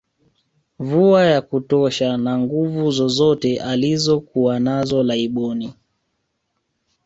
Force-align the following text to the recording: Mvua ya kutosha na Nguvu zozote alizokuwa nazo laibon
Mvua 0.79 1.25
ya 1.25 1.41
kutosha 1.41 2.17
na 2.17 2.37
Nguvu 2.37 2.91
zozote 2.91 3.61
alizokuwa 3.61 4.59
nazo 4.59 5.03
laibon 5.03 5.71